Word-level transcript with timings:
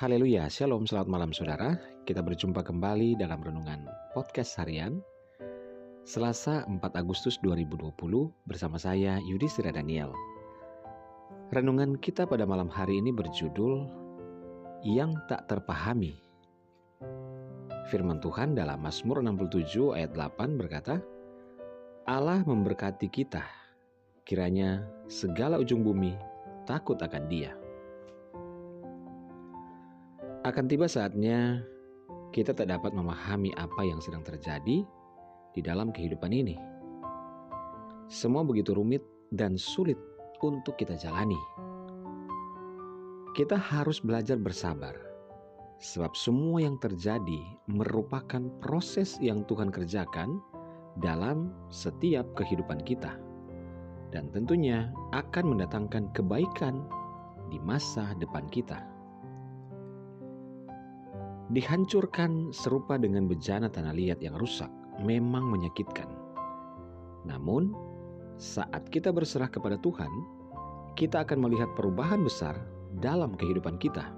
Haleluya, 0.00 0.48
Shalom, 0.48 0.88
selamat 0.88 1.12
malam 1.12 1.28
saudara. 1.28 1.76
Kita 2.08 2.24
berjumpa 2.24 2.64
kembali 2.64 3.20
dalam 3.20 3.36
Renungan 3.44 3.84
Podcast 4.16 4.56
Harian 4.56 5.04
Selasa 6.08 6.64
4 6.64 6.80
Agustus 6.96 7.36
2020 7.44 7.92
bersama 8.48 8.80
saya 8.80 9.20
Yudhistira 9.28 9.68
Daniel. 9.68 10.16
Renungan 11.52 12.00
kita 12.00 12.24
pada 12.24 12.48
malam 12.48 12.72
hari 12.72 12.96
ini 12.96 13.12
berjudul 13.12 13.84
Yang 14.88 15.20
Tak 15.28 15.52
Terpahami. 15.52 16.16
Firman 17.92 18.24
Tuhan 18.24 18.56
dalam 18.56 18.80
Mazmur 18.80 19.20
67 19.20 20.00
ayat 20.00 20.16
8 20.16 20.56
berkata 20.56 21.04
Allah 22.08 22.40
memberkati 22.40 23.12
kita. 23.12 23.44
Kiranya 24.24 24.80
segala 25.12 25.60
ujung 25.60 25.84
bumi 25.84 26.16
takut 26.64 26.96
akan 26.96 27.28
dia 27.28 27.59
akan 30.40 30.64
tiba 30.72 30.88
saatnya 30.88 31.60
kita 32.32 32.56
tak 32.56 32.72
dapat 32.72 32.96
memahami 32.96 33.52
apa 33.60 33.84
yang 33.84 34.00
sedang 34.00 34.24
terjadi 34.24 34.88
di 35.52 35.60
dalam 35.60 35.92
kehidupan 35.92 36.32
ini. 36.32 36.56
Semua 38.08 38.40
begitu 38.40 38.72
rumit 38.72 39.04
dan 39.36 39.60
sulit 39.60 40.00
untuk 40.40 40.80
kita 40.80 40.96
jalani. 40.96 41.36
Kita 43.36 43.54
harus 43.54 44.00
belajar 44.00 44.40
bersabar, 44.40 44.96
sebab 45.76 46.16
semua 46.16 46.64
yang 46.64 46.80
terjadi 46.80 47.44
merupakan 47.68 48.40
proses 48.64 49.20
yang 49.20 49.44
Tuhan 49.44 49.68
kerjakan 49.68 50.40
dalam 51.04 51.52
setiap 51.68 52.26
kehidupan 52.32 52.80
kita, 52.88 53.12
dan 54.08 54.32
tentunya 54.32 54.88
akan 55.12 55.54
mendatangkan 55.54 56.08
kebaikan 56.16 56.88
di 57.52 57.60
masa 57.60 58.16
depan 58.18 58.48
kita 58.48 58.99
dihancurkan 61.50 62.54
serupa 62.54 62.94
dengan 62.94 63.26
bejana 63.26 63.66
tanah 63.66 63.90
liat 63.90 64.22
yang 64.22 64.38
rusak 64.38 64.70
memang 65.02 65.50
menyakitkan. 65.50 66.06
Namun, 67.26 67.74
saat 68.38 68.86
kita 68.88 69.10
berserah 69.10 69.50
kepada 69.50 69.74
Tuhan, 69.82 70.08
kita 70.94 71.26
akan 71.26 71.38
melihat 71.42 71.68
perubahan 71.74 72.22
besar 72.22 72.54
dalam 73.02 73.34
kehidupan 73.34 73.82
kita. 73.82 74.14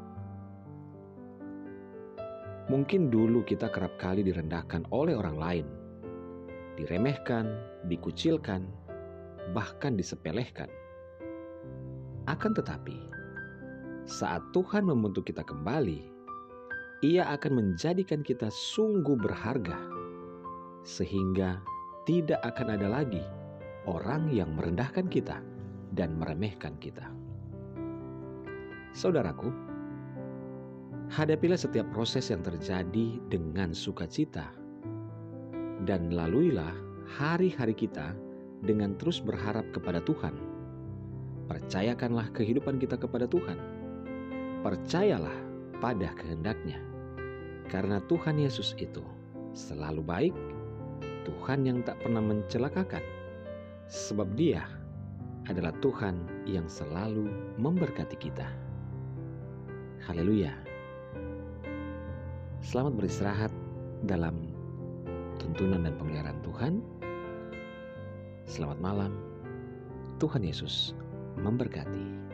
Mungkin 2.68 3.08
dulu 3.10 3.42
kita 3.42 3.72
kerap 3.72 3.96
kali 3.98 4.22
direndahkan 4.22 4.86
oleh 4.92 5.16
orang 5.16 5.36
lain, 5.40 5.66
diremehkan, 6.76 7.48
dikucilkan, 7.88 8.68
bahkan 9.56 9.96
disepelekan. 9.98 10.70
Akan 12.30 12.54
tetapi, 12.54 12.94
saat 14.06 14.44
Tuhan 14.54 14.86
membentuk 14.86 15.26
kita 15.26 15.42
kembali 15.42 16.12
ia 17.02 17.26
akan 17.34 17.58
menjadikan 17.58 18.22
kita 18.22 18.46
sungguh 18.46 19.18
berharga, 19.18 19.74
sehingga 20.86 21.58
tidak 22.06 22.38
akan 22.46 22.78
ada 22.78 22.86
lagi 22.86 23.22
orang 23.90 24.30
yang 24.30 24.54
merendahkan 24.54 25.10
kita 25.10 25.42
dan 25.98 26.14
meremehkan 26.14 26.78
kita. 26.78 27.10
Saudaraku, 28.94 29.50
hadapilah 31.10 31.58
setiap 31.58 31.90
proses 31.90 32.30
yang 32.30 32.38
terjadi 32.46 33.18
dengan 33.26 33.74
sukacita, 33.74 34.54
dan 35.82 36.14
laluilah 36.14 36.70
hari-hari 37.18 37.74
kita 37.74 38.14
dengan 38.62 38.94
terus 38.94 39.18
berharap 39.18 39.66
kepada 39.74 39.98
Tuhan. 40.06 40.38
Percayakanlah 41.50 42.30
kehidupan 42.30 42.78
kita 42.78 42.94
kepada 42.94 43.26
Tuhan. 43.26 43.58
Percayalah 44.62 45.34
pada 45.82 46.14
kehendaknya 46.14 46.91
karena 47.68 48.02
Tuhan 48.10 48.40
Yesus 48.40 48.74
itu 48.80 49.02
selalu 49.52 50.02
baik, 50.02 50.34
Tuhan 51.22 51.68
yang 51.68 51.84
tak 51.86 52.00
pernah 52.02 52.24
mencelakakan, 52.24 53.04
sebab 53.86 54.26
Dia 54.34 54.64
adalah 55.50 55.74
Tuhan 55.82 56.46
yang 56.46 56.66
selalu 56.70 57.26
memberkati 57.58 58.16
kita. 58.18 58.46
Haleluya! 60.02 60.54
Selamat 62.62 62.94
beristirahat 62.94 63.52
dalam 64.06 64.50
tuntunan 65.38 65.82
dan 65.82 65.94
pemeliharaan 65.98 66.40
Tuhan. 66.46 66.72
Selamat 68.46 68.78
malam, 68.78 69.12
Tuhan 70.22 70.46
Yesus 70.46 70.94
memberkati. 71.38 72.31